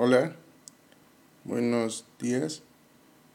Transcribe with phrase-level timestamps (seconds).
[0.00, 0.36] Hola,
[1.42, 2.62] buenos días.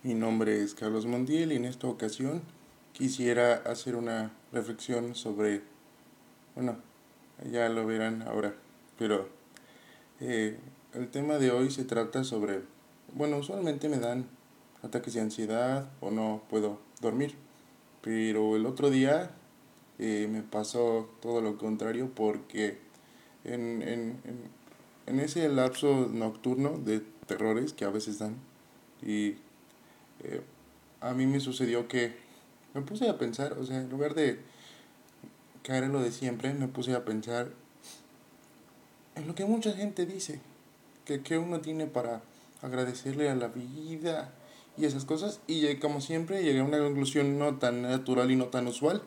[0.01, 2.41] Mi nombre es Carlos Montiel y en esta ocasión
[2.93, 5.61] quisiera hacer una reflexión sobre,
[6.55, 6.77] bueno,
[7.51, 8.55] ya lo verán ahora,
[8.97, 9.27] pero
[10.21, 10.57] eh,
[10.93, 12.61] el tema de hoy se trata sobre,
[13.11, 14.25] bueno, usualmente me dan
[14.83, 17.35] ataques de ansiedad o no puedo dormir,
[18.01, 19.31] pero el otro día
[19.99, 22.77] eh, me pasó todo lo contrario porque
[23.43, 24.62] en, en, en
[25.05, 28.37] en ese lapso nocturno de terrores que a veces dan.
[29.01, 29.35] Y
[30.23, 30.41] eh,
[31.01, 32.15] a mí me sucedió que
[32.73, 34.39] me puse a pensar, o sea, en lugar de
[35.63, 37.49] caer en lo de siempre, me puse a pensar
[39.15, 40.39] en lo que mucha gente dice,
[41.05, 42.21] que, que uno tiene para
[42.61, 44.33] agradecerle a la vida
[44.77, 48.45] y esas cosas, y como siempre llegué a una conclusión no tan natural y no
[48.45, 49.03] tan usual,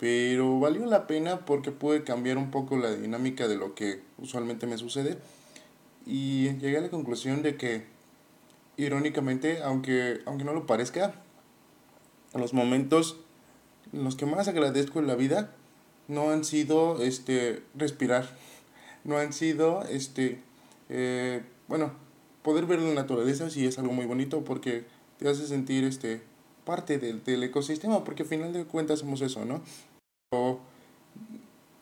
[0.00, 4.66] pero valió la pena porque pude cambiar un poco la dinámica de lo que usualmente
[4.66, 5.18] me sucede.
[6.06, 7.84] Y llegué a la conclusión de que
[8.78, 11.12] irónicamente aunque aunque no lo parezca
[12.32, 13.20] los momentos
[13.92, 15.54] los que más agradezco en la vida
[16.08, 18.26] no han sido este respirar.
[19.04, 20.40] No han sido este
[20.88, 21.92] eh, bueno
[22.42, 24.86] poder ver la naturaleza sí es algo muy bonito porque
[25.18, 26.22] te hace sentir este
[26.64, 29.60] parte del, del ecosistema porque al final de cuentas somos eso no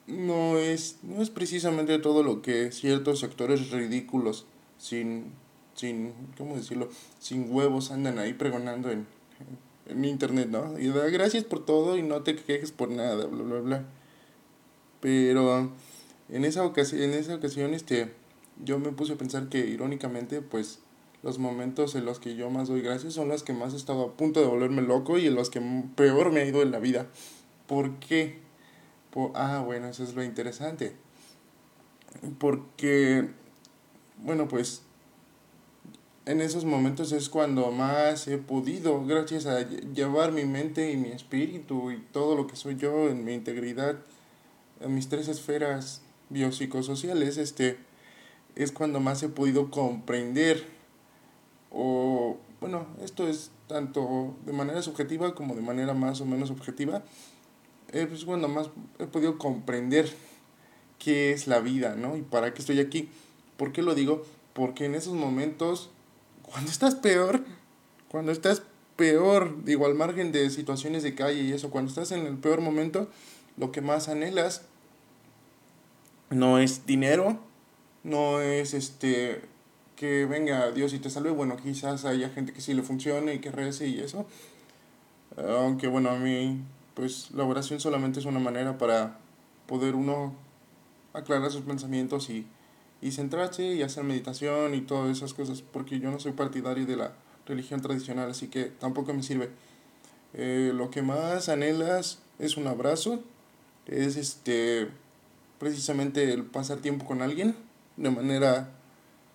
[0.06, 4.46] no es, no es precisamente todo lo que ciertos sectores ridículos
[4.78, 5.32] sin,
[5.74, 6.88] sin, ¿cómo decirlo?
[7.18, 9.06] Sin huevos andan ahí pregonando en,
[9.84, 10.78] en, internet, ¿no?
[10.78, 13.84] Y da gracias por todo y no te quejes por nada, bla, bla, bla.
[15.02, 15.70] Pero
[16.30, 18.14] en esa ocasión, en esa ocasión este,
[18.64, 20.78] yo me puse a pensar que irónicamente, pues,
[21.22, 24.04] los momentos en los que yo más doy gracias son los que más he estado
[24.04, 25.60] a punto de volverme loco y en los que
[25.96, 27.08] peor me ha ido en la vida.
[27.68, 28.40] ¿Por qué?
[29.34, 30.96] ah, bueno, eso es lo interesante.
[32.38, 33.28] Porque,
[34.18, 34.82] bueno, pues
[36.26, 41.08] en esos momentos es cuando más he podido, gracias a llevar mi mente y mi
[41.08, 43.96] espíritu y todo lo que soy yo en mi integridad,
[44.80, 47.78] en mis tres esferas biopsicosociales, este,
[48.56, 50.66] es cuando más he podido comprender
[51.70, 57.04] o, bueno, esto es tanto de manera subjetiva como de manera más o menos objetiva,
[57.92, 60.12] es pues, cuando más he podido comprender
[60.98, 62.16] qué es la vida, ¿no?
[62.16, 63.08] Y para qué estoy aquí.
[63.56, 64.24] ¿Por qué lo digo?
[64.52, 65.90] Porque en esos momentos,
[66.42, 67.44] cuando estás peor,
[68.08, 68.62] cuando estás
[68.96, 72.60] peor, digo, al margen de situaciones de calle y eso, cuando estás en el peor
[72.60, 73.08] momento,
[73.56, 74.62] lo que más anhelas
[76.30, 77.38] no es dinero,
[78.04, 79.40] no es este
[79.96, 83.38] que venga Dios y te salve, bueno, quizás haya gente que sí le funcione y
[83.40, 84.26] que rece y eso.
[85.36, 86.60] Aunque bueno, a mí
[86.98, 89.20] pues la oración solamente es una manera para
[89.68, 90.34] poder uno
[91.12, 92.44] aclarar sus pensamientos y,
[93.00, 96.96] y centrarse y hacer meditación y todas esas cosas, porque yo no soy partidario de
[96.96, 97.12] la
[97.46, 99.48] religión tradicional, así que tampoco me sirve.
[100.34, 103.22] Eh, lo que más anhelas es un abrazo,
[103.86, 104.88] es este
[105.60, 107.54] precisamente el pasar tiempo con alguien
[107.96, 108.70] de manera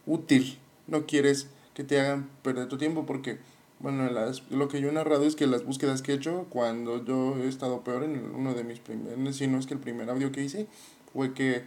[0.05, 0.57] útil.
[0.87, 3.39] No quieres que te hagan perder tu tiempo porque
[3.83, 7.03] bueno, las, lo que yo he narrado es que las búsquedas que he hecho cuando
[7.03, 10.09] yo he estado peor en uno de mis primeros, si no es que el primer
[10.09, 10.67] audio que hice,
[11.11, 11.63] fue que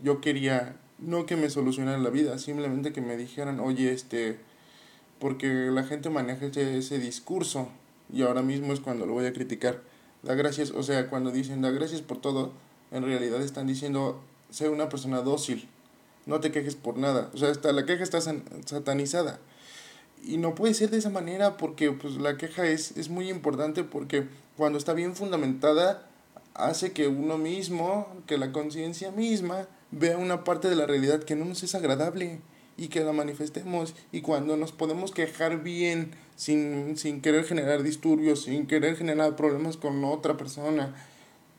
[0.00, 4.38] yo quería no que me solucionaran la vida, simplemente que me dijeran, oye, este,
[5.20, 7.68] porque la gente maneja ese, ese discurso
[8.10, 9.82] y ahora mismo es cuando lo voy a criticar.
[10.22, 12.50] Da gracias, o sea, cuando dicen da gracias por todo,
[12.92, 15.68] en realidad están diciendo, sé una persona dócil,
[16.24, 17.30] no te quejes por nada.
[17.34, 18.20] O sea, hasta la queja está
[18.64, 19.38] satanizada.
[20.24, 23.84] Y no puede ser de esa manera porque pues, la queja es, es muy importante
[23.84, 26.08] porque cuando está bien fundamentada
[26.54, 31.36] hace que uno mismo, que la conciencia misma vea una parte de la realidad que
[31.36, 32.40] no nos es agradable
[32.76, 33.94] y que la manifestemos.
[34.12, 39.76] Y cuando nos podemos quejar bien, sin, sin querer generar disturbios, sin querer generar problemas
[39.76, 40.94] con otra persona,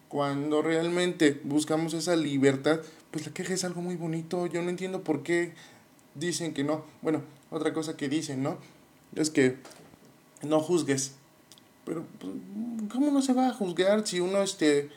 [0.08, 2.80] cuando realmente buscamos esa libertad,
[3.12, 4.48] pues la queja es algo muy bonito.
[4.48, 5.54] Yo no entiendo por qué
[6.20, 6.84] dicen que no.
[7.02, 8.58] Bueno, otra cosa que dicen, ¿no?
[9.16, 9.58] Es que
[10.44, 11.14] no juzgues.
[11.86, 12.34] Pero, pues,
[12.92, 14.90] ¿cómo no se va a juzgar si uno, este,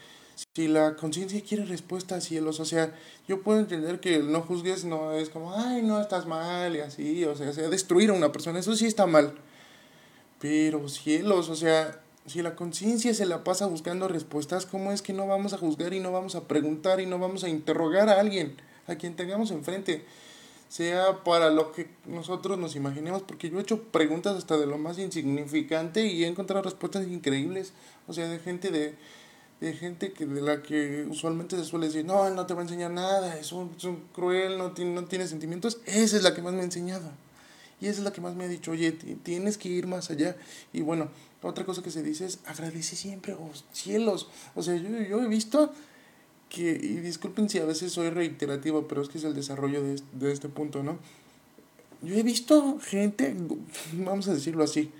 [0.54, 2.60] si la conciencia quiere respuestas, cielos?
[2.60, 2.94] O sea,
[3.26, 6.80] yo puedo entender que el no juzgues no es como, ay, no, estás mal y
[6.80, 9.34] así, o sea, sea, destruir a una persona, eso sí está mal.
[10.38, 15.12] Pero, cielos, o sea, si la conciencia se la pasa buscando respuestas, ¿cómo es que
[15.12, 18.20] no vamos a juzgar y no vamos a preguntar y no vamos a interrogar a
[18.20, 20.04] alguien, a quien tengamos enfrente?
[20.72, 24.78] Sea para lo que nosotros nos imaginemos, porque yo he hecho preguntas hasta de lo
[24.78, 27.74] más insignificante y he encontrado respuestas increíbles,
[28.08, 28.94] o sea, de gente de,
[29.60, 32.60] de gente que de la que usualmente se suele decir, no, él no te va
[32.60, 36.22] a enseñar nada, es un, es un cruel, no tiene, no tiene sentimientos, esa es
[36.22, 37.10] la que más me ha enseñado.
[37.78, 40.36] Y esa es la que más me ha dicho, oye, tienes que ir más allá.
[40.72, 41.10] Y bueno,
[41.42, 44.28] otra cosa que se dice es, agradece siempre, oh cielos.
[44.54, 45.70] O sea, yo, yo he visto
[46.52, 50.00] que, y disculpen si a veces soy reiterativo, pero es que es el desarrollo de,
[50.12, 50.98] de este punto, ¿no?
[52.02, 53.34] Yo he visto gente,
[53.92, 54.90] vamos a decirlo así,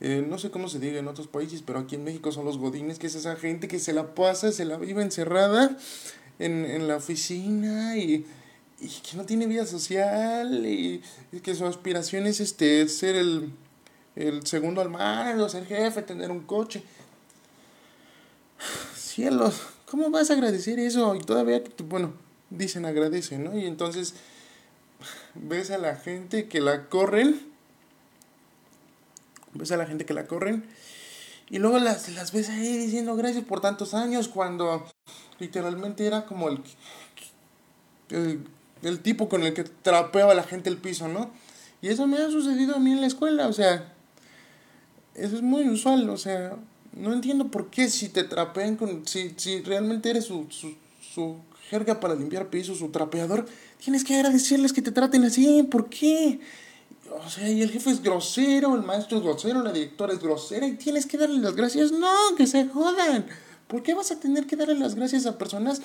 [0.00, 2.58] eh, no sé cómo se diga en otros países, pero aquí en México son los
[2.58, 5.76] godines, que es esa gente que se la pasa, se la vive encerrada
[6.38, 8.26] en, en la oficina y
[8.80, 11.02] y que no tiene vida social y,
[11.42, 13.52] que su aspiración es este ser el,
[14.14, 16.82] el segundo al mando, ser jefe, tener un coche.
[18.96, 21.14] Cielos, ¿cómo vas a agradecer eso?
[21.14, 22.12] Y todavía, bueno,
[22.50, 23.56] dicen agradece, ¿no?
[23.56, 24.14] Y entonces
[25.34, 27.40] ves a la gente que la corren,
[29.54, 30.64] ves a la gente que la corren
[31.48, 34.86] y luego las, las ves ahí diciendo gracias por tantos años cuando
[35.38, 36.60] literalmente era como el,
[38.10, 38.40] el
[38.82, 41.30] el tipo con el que trapeaba la gente el piso, ¿no?
[41.82, 43.92] Y eso me ha sucedido a mí en la escuela, o sea,
[45.14, 46.56] eso es muy usual, o sea,
[46.96, 50.74] no entiendo por qué si te trapean con, si, si realmente eres su, su,
[51.14, 51.36] su
[51.70, 53.46] jerga para limpiar pisos, su trapeador,
[53.82, 56.40] tienes que agradecerles que te traten así, ¿por qué?
[57.24, 60.66] O sea, y el jefe es grosero, el maestro es grosero, la directora es grosera
[60.66, 61.92] y tienes que darle las gracias.
[61.92, 63.26] No, que se jodan.
[63.68, 65.80] ¿Por qué vas a tener que darle las gracias a personas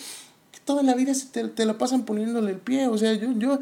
[0.65, 2.87] toda la vida se te, te la pasan poniéndole el pie.
[2.87, 3.59] O sea, yo, yo,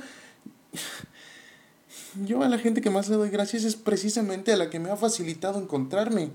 [2.25, 4.89] yo a la gente que más le doy gracias es precisamente a la que me
[4.89, 6.31] ha facilitado encontrarme.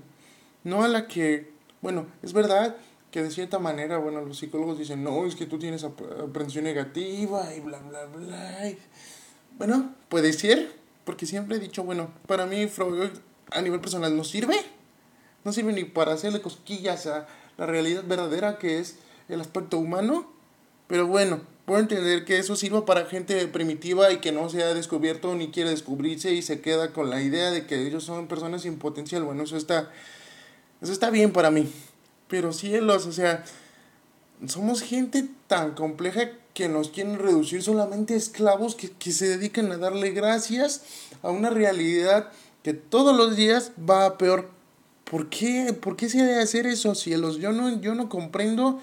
[0.65, 1.49] No a la que,
[1.81, 2.75] bueno, es verdad
[3.11, 7.55] que de cierta manera, bueno, los psicólogos dicen, no, es que tú tienes aprensión negativa
[7.55, 8.73] y bla, bla, bla.
[9.57, 10.69] Bueno, puede ser,
[11.05, 13.11] porque siempre he dicho, bueno, para mí Freud
[13.51, 14.57] a nivel personal no sirve.
[15.45, 17.25] No sirve ni para hacerle cosquillas a
[17.57, 18.97] la realidad verdadera que es
[19.29, 20.35] el aspecto humano
[20.87, 24.73] pero bueno, puedo entender que eso sirva para gente primitiva y que no se ha
[24.73, 28.61] descubierto ni quiere descubrirse y se queda con la idea de que ellos son personas
[28.61, 29.23] sin potencial.
[29.23, 29.91] Bueno, eso está,
[30.85, 31.67] eso está bien para mí.
[32.27, 33.43] Pero cielos, o sea,
[34.47, 39.71] somos gente tan compleja que nos quieren reducir solamente a esclavos que, que se dedican
[39.71, 40.83] a darle gracias
[41.21, 42.31] a una realidad
[42.63, 44.49] que todos los días va a peor.
[45.03, 45.73] ¿Por qué?
[45.73, 47.37] ¿Por qué se ha de hacer eso, cielos?
[47.37, 48.79] Yo no, yo no comprendo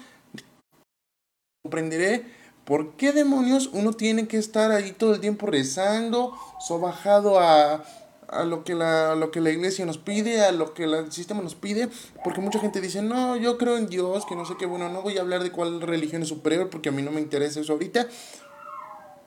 [1.63, 2.25] comprenderé
[2.65, 7.85] por qué demonios uno tiene que estar ahí todo el tiempo rezando, sobajado a,
[8.35, 11.41] a lo que la, lo que la iglesia nos pide, a lo que el sistema
[11.41, 11.89] nos pide,
[12.23, 15.01] porque mucha gente dice, no, yo creo en Dios, que no sé qué, bueno, no
[15.01, 17.73] voy a hablar de cuál religión es superior, porque a mí no me interesa eso
[17.73, 18.07] ahorita,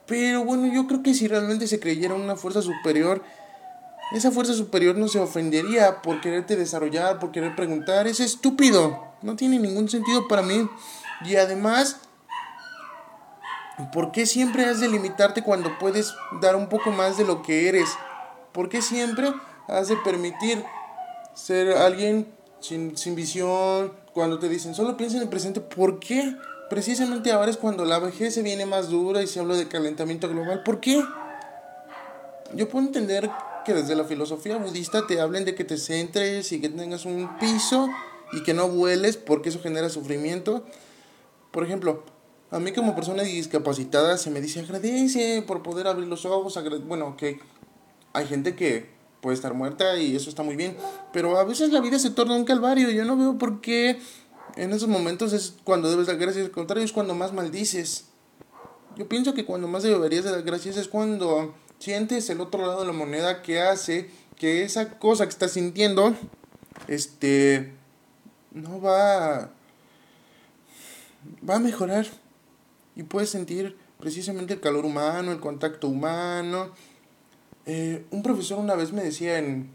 [0.06, 3.22] pero bueno, yo creo que si realmente se creyera una fuerza superior,
[4.12, 9.36] esa fuerza superior no se ofendería por quererte desarrollar, por querer preguntar, es estúpido, no
[9.36, 10.68] tiene ningún sentido para mí,
[11.24, 12.00] y además
[13.92, 17.68] ¿Por qué siempre has de limitarte cuando puedes dar un poco más de lo que
[17.68, 17.90] eres?
[18.56, 19.34] ¿Por qué siempre
[19.68, 20.64] has de permitir
[21.34, 22.26] ser alguien
[22.60, 23.92] sin, sin visión?
[24.14, 26.34] Cuando te dicen, solo piensa en el presente, ¿por qué?
[26.70, 30.26] Precisamente ahora es cuando la vejez se viene más dura y se habla de calentamiento
[30.30, 30.62] global.
[30.62, 31.04] ¿Por qué?
[32.54, 33.30] Yo puedo entender
[33.66, 37.38] que desde la filosofía budista te hablen de que te centres y que tengas un
[37.38, 37.90] piso
[38.32, 40.64] y que no vueles porque eso genera sufrimiento.
[41.50, 42.04] Por ejemplo,
[42.50, 46.58] a mí como persona discapacitada se me dice agradece por poder abrir los ojos.
[46.86, 47.38] Bueno, que
[48.16, 48.88] hay gente que
[49.20, 50.76] puede estar muerta y eso está muy bien.
[51.12, 52.90] Pero a veces la vida se torna un calvario.
[52.90, 53.98] Yo no veo por qué
[54.56, 56.46] en esos momentos es cuando debes dar gracias.
[56.46, 58.06] Al contrario, es cuando más maldices.
[58.96, 62.86] Yo pienso que cuando más deberías dar gracias es cuando sientes el otro lado de
[62.86, 66.14] la moneda que hace que esa cosa que estás sintiendo,
[66.88, 67.74] este,
[68.52, 69.50] no va,
[71.48, 72.06] va a mejorar
[72.94, 76.70] y puedes sentir precisamente el calor humano, el contacto humano.
[77.66, 79.70] Eh, un profesor una vez me decía en,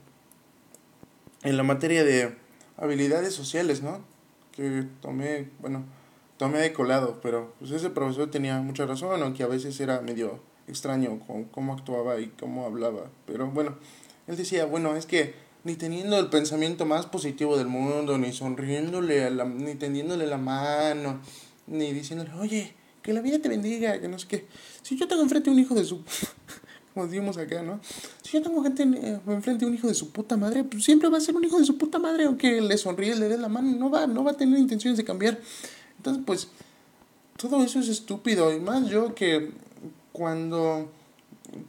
[1.44, 2.36] en la materia de
[2.78, 4.00] habilidades sociales, ¿no?
[4.54, 5.84] Que tomé, bueno,
[6.38, 10.40] tomé de colado, pero pues ese profesor tenía mucha razón, aunque a veces era medio
[10.68, 13.12] extraño con cómo actuaba y cómo hablaba.
[13.26, 13.78] Pero bueno,
[14.28, 19.26] él decía, bueno, es que ni teniendo el pensamiento más positivo del mundo, ni sonriéndole,
[19.26, 21.20] a la, ni tendiéndole la mano,
[21.68, 24.48] ni diciéndole, oye, que la vida te bendiga, que no sé qué.
[24.82, 26.04] Si yo tengo enfrente un hijo de su...
[26.94, 27.80] como decimos acá, ¿no?
[28.22, 31.18] Si yo tengo gente eh, enfrente un hijo de su puta madre, pues siempre va
[31.18, 33.72] a ser un hijo de su puta madre, aunque le sonríe, le dé la mano,
[33.78, 35.40] no va, no va a tener intenciones de cambiar.
[35.98, 36.48] Entonces, pues,
[37.38, 38.54] todo eso es estúpido.
[38.54, 39.52] Y más yo que
[40.12, 40.92] cuando,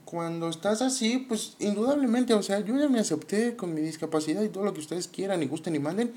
[0.03, 4.49] cuando estás así, pues, indudablemente, o sea, yo ya me acepté con mi discapacidad y
[4.49, 6.13] todo lo que ustedes quieran y gusten y manden.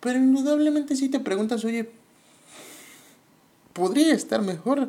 [0.00, 1.90] Pero indudablemente si te preguntas, oye,
[3.74, 4.88] podría estar mejor.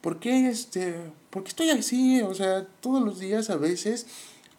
[0.00, 0.94] ¿Por qué, este,
[1.34, 2.22] ¿Por estoy así?
[2.22, 4.06] O sea, todos los días a veces,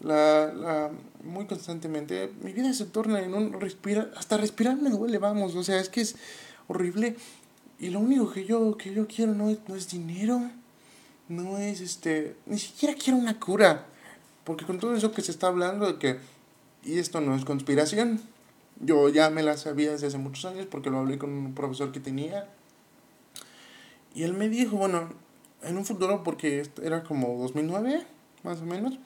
[0.02, 0.92] la, la,
[1.24, 5.64] muy constantemente, mi vida se torna en un respirar, hasta respirar me duele, vamos, o
[5.64, 6.18] sea, es que es
[6.68, 7.16] horrible.
[7.80, 10.52] Y lo único que yo, que yo quiero no es, no es dinero,
[11.30, 13.86] no es este, ni siquiera quiero una cura.
[14.44, 16.20] Porque con todo eso que se está hablando de que,
[16.84, 18.20] y esto no es conspiración,
[18.82, 21.94] yo ya me la sabía desde hace muchos años porque lo hablé con un profesor
[21.94, 22.50] que tenía.
[24.14, 25.24] Y él me dijo, bueno,
[25.66, 28.04] en un futuro, porque era como 2009,
[28.44, 29.00] más o menos,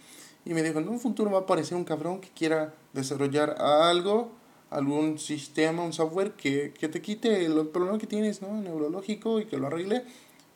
[0.46, 4.32] y me dijo, en un futuro va a aparecer un cabrón que quiera desarrollar algo,
[4.70, 8.54] algún sistema, un software que, que te quite el problema que tienes, ¿no?
[8.62, 10.04] Neurológico y que lo arregle,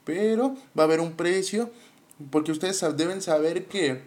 [0.04, 1.70] pero va a haber un precio,
[2.30, 4.02] porque ustedes deben saber que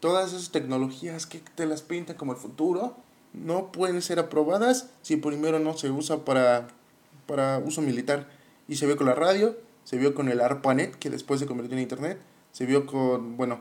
[0.00, 2.96] todas esas tecnologías que te las pintan como el futuro,
[3.32, 6.68] no pueden ser aprobadas si primero no se usa para,
[7.26, 8.28] para uso militar.
[8.68, 11.76] Y se vio con la radio, se vio con el ARPANET, que después se convirtió
[11.76, 12.18] en Internet,
[12.50, 13.60] se vio con, bueno,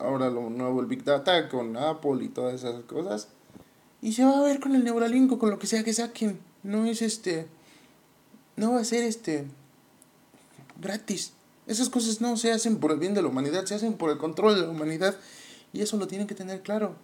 [0.00, 3.28] ahora lo nuevo, el Big Data, con Apple y todas esas cosas.
[4.02, 6.40] Y se va a ver con el Neuralink con lo que sea que saquen.
[6.64, 7.46] No es este,
[8.56, 9.46] no va a ser este,
[10.80, 11.34] gratis.
[11.68, 14.18] Esas cosas no se hacen por el bien de la humanidad, se hacen por el
[14.18, 15.16] control de la humanidad.
[15.72, 16.96] Y eso lo tienen que tener claro.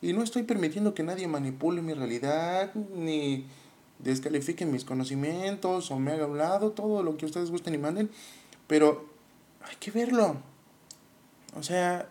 [0.00, 3.46] Y no estoy permitiendo que nadie manipule mi realidad, ni
[4.02, 8.10] descalifique mis conocimientos, o me haga hablado, todo lo que ustedes gusten y manden.
[8.66, 9.06] Pero
[9.62, 10.36] hay que verlo.
[11.56, 12.08] O sea,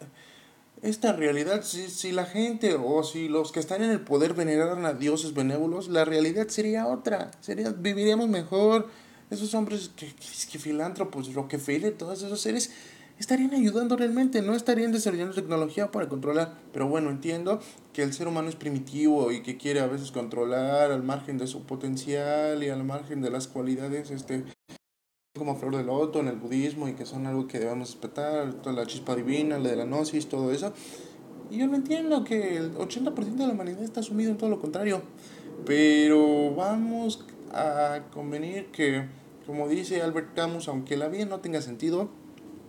[0.82, 4.86] esta realidad, si, si la gente o si los que están en el poder veneraran
[4.86, 7.32] a dioses benévolos, la realidad sería otra.
[7.42, 8.88] Sería, viviríamos mejor.
[9.30, 12.72] Esos hombres que, que, que filántropos, Rockefeller, todos esos seres
[13.20, 16.58] estarían ayudando realmente, no estarían desarrollando tecnología para controlar.
[16.72, 17.60] Pero bueno, entiendo
[17.94, 21.48] que el ser humano es primitivo y que quiere a veces controlar al margen de
[21.48, 24.46] su potencial y al margen de las cualidades este
[25.38, 28.76] como flor de loto en el budismo y que son algo que debemos respetar, toda
[28.76, 30.74] la chispa divina, la de la gnosis, todo eso.
[31.52, 34.60] Y yo lo entiendo que el 80% de la humanidad está sumido en todo lo
[34.60, 35.02] contrario.
[35.66, 39.06] Pero vamos a convenir que,
[39.46, 42.10] como dice Albert Camus, aunque la vida no tenga sentido,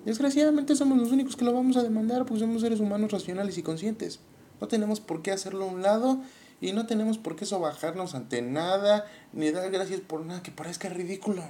[0.04, 3.62] Desgraciadamente somos los únicos que lo vamos a demandar porque somos seres humanos racionales y
[3.62, 4.20] conscientes.
[4.60, 6.20] No tenemos por qué hacerlo a un lado
[6.60, 10.88] y no tenemos por qué sobajarnos ante nada ni dar gracias por nada que parezca
[10.88, 11.42] ridículo.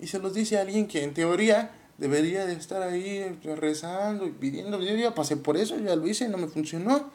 [0.00, 4.30] Y se los dice a alguien que en teoría debería de estar ahí rezando y
[4.30, 4.80] pidiendo.
[4.80, 7.10] Yo ya pasé por eso, ya lo hice, no me funcionó.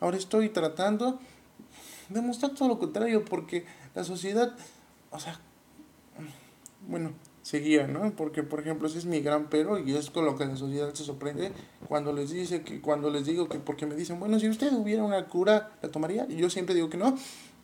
[0.00, 1.18] Ahora estoy tratando
[2.08, 4.54] de mostrar todo lo contrario porque la sociedad,
[5.10, 5.40] o sea,
[6.86, 7.12] bueno,
[7.50, 8.12] seguía, ¿no?
[8.14, 10.94] Porque, por ejemplo, ese es mi gran pero y es con lo que la sociedad
[10.94, 11.50] se sorprende
[11.88, 15.02] cuando les dice que, cuando les digo que, porque me dicen, bueno, si usted hubiera
[15.02, 16.26] una cura, ¿la tomaría?
[16.28, 17.18] Y yo siempre digo que no,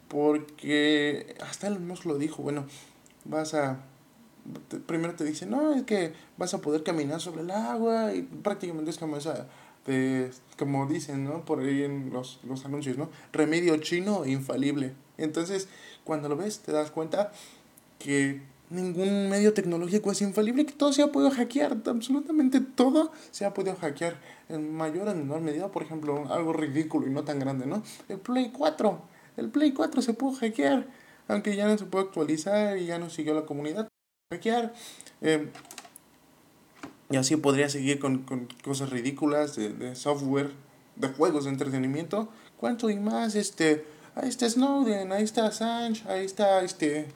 [0.08, 2.66] porque hasta él nos dijo, bueno,
[3.26, 3.78] vas a,
[4.86, 8.90] primero te dice, no, es que vas a poder caminar sobre el agua y prácticamente
[8.90, 9.46] es como esa,
[9.86, 11.44] de, como dicen, ¿no?
[11.44, 13.08] Por ahí en los, los anuncios, ¿no?
[13.32, 14.94] Remedio chino infalible.
[15.16, 15.68] Entonces,
[16.02, 17.30] cuando lo ves, te das cuenta
[18.00, 23.44] que ningún medio tecnológico es infalible, que todo se ha podido hackear, absolutamente todo se
[23.44, 27.38] ha podido hackear en mayor o menor medida, por ejemplo, algo ridículo y no tan
[27.38, 27.82] grande, ¿no?
[28.08, 29.00] El Play 4,
[29.36, 30.86] el Play 4 se pudo hackear,
[31.28, 33.88] aunque ya no se puede actualizar y ya no siguió la comunidad,
[34.32, 34.74] hackear.
[35.20, 35.48] Eh,
[37.08, 40.50] y así podría seguir con, con cosas ridículas de, de, software,
[40.96, 42.28] de juegos de entretenimiento.
[42.56, 43.36] ¿Cuánto y más?
[43.36, 43.84] Este,
[44.16, 47.06] ahí está Snowden, ahí está Assange, ahí está este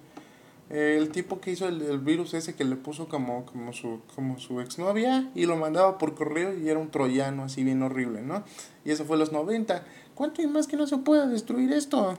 [0.70, 4.38] el tipo que hizo el, el, virus ese que le puso como, como, su, como
[4.38, 8.44] su exnovia y lo mandaba por correo y era un troyano así bien horrible, ¿no?
[8.84, 9.84] Y eso fue los 90.
[10.14, 12.16] ¿Cuánto y más que no se pueda destruir esto?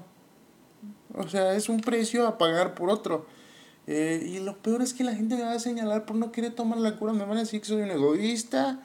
[1.13, 3.25] O sea, es un precio a pagar por otro.
[3.88, 6.53] Eh, y lo peor es que la gente me va a señalar por no querer
[6.53, 8.81] tomar la cura, me van a decir que soy un egoísta,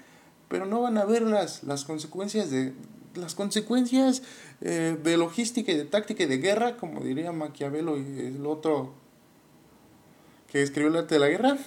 [0.48, 2.72] pero no van a ver las, las consecuencias de
[3.14, 4.22] las consecuencias
[4.60, 9.05] eh, de logística y de táctica y de guerra, como diría Maquiavelo y el otro
[10.56, 11.58] que escribió el arte de la guerra,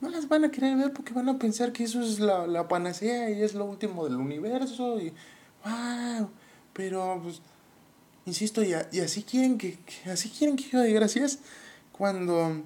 [0.00, 2.66] no las van a querer ver porque van a pensar que eso es la, la
[2.66, 5.12] panacea y es lo último del universo y
[5.64, 6.30] wow,
[6.72, 7.42] pero pues
[8.24, 11.40] insisto y, así quieren que, que, así quieren que yo dé gracias
[11.92, 12.62] cuando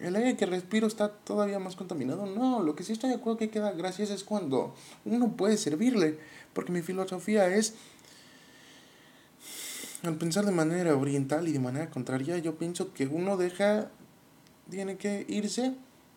[0.00, 2.26] el aire que respiro está todavía más contaminado.
[2.26, 4.74] No, lo que sí estoy de acuerdo que queda gracias es cuando
[5.06, 6.18] uno puede servirle,
[6.52, 7.72] porque mi filosofía es
[10.02, 13.90] al pensar de manera oriental y de manera contraria, yo pienso que uno deja
[14.70, 15.74] tiene que irse,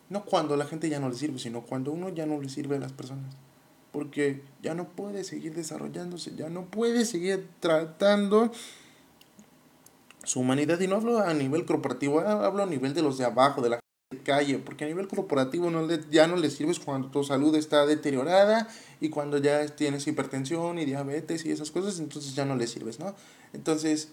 [0.10, 2.78] no cuando la gente ya no le sirve, sino cuando uno ya no le sirve
[2.78, 3.36] a las personas.
[3.92, 8.52] Porque ya no puede seguir desarrollándose, ya no puede seguir tratando
[10.24, 10.80] su humanidad.
[10.80, 13.80] Y no hablo a nivel corporativo, hablo a nivel de los de abajo, de la
[14.24, 17.86] calle, porque a nivel corporativo no le, ya no le sirves cuando tu salud está
[17.86, 18.68] deteriorada
[19.00, 23.00] y cuando ya tienes hipertensión y diabetes y esas cosas, entonces ya no le sirves,
[23.00, 23.16] ¿no?
[23.54, 24.10] Entonces,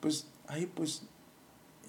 [0.00, 1.02] pues ahí pues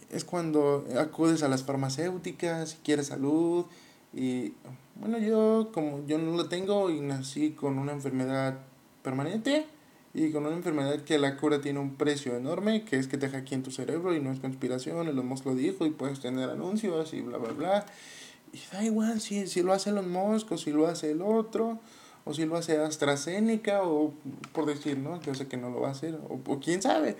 [0.10, 3.66] es cuando acudes a las farmacéuticas, si quieres salud
[4.14, 4.54] y
[4.96, 8.58] bueno, yo como yo no lo tengo y nací con una enfermedad
[9.04, 9.66] permanente
[10.14, 13.28] y con una enfermedad que la cura tiene un precio enorme, que es que te
[13.28, 16.50] aquí en tu cerebro y no es conspiración, el Musk lo dijo y puedes tener
[16.50, 17.86] anuncios y bla, bla, bla.
[18.54, 20.06] Y da igual si, si lo hace los
[20.50, 21.80] o si lo hace el otro,
[22.26, 24.14] o si lo hace AstraZeneca, o
[24.54, 25.22] por decir, ¿no?
[25.22, 27.18] Yo sé que no lo va a hacer, o, o quién sabe.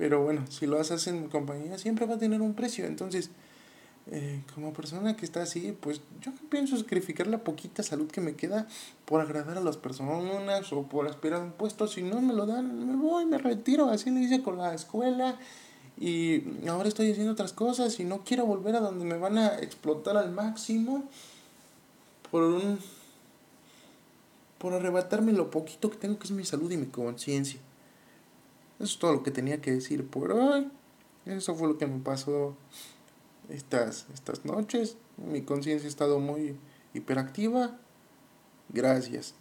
[0.00, 2.86] Pero bueno, si lo haces en compañía siempre va a tener un precio.
[2.86, 3.28] Entonces,
[4.10, 8.34] eh, como persona que está así, pues yo pienso sacrificar la poquita salud que me
[8.34, 8.66] queda
[9.04, 11.86] por agradar a las personas o por aspirar a un puesto.
[11.86, 13.90] Si no me lo dan, me voy, me retiro.
[13.90, 15.38] Así lo hice con la escuela.
[15.98, 19.58] Y ahora estoy haciendo otras cosas y no quiero volver a donde me van a
[19.58, 21.04] explotar al máximo
[22.30, 22.78] por un
[24.56, 27.60] por arrebatarme lo poquito que tengo que es mi salud y mi conciencia.
[28.80, 30.70] Eso es todo lo que tenía que decir por hoy.
[31.26, 32.56] Eso fue lo que me pasó
[33.50, 34.96] estas, estas noches.
[35.18, 36.56] Mi conciencia ha estado muy
[36.94, 37.78] hiperactiva.
[38.70, 39.34] Gracias.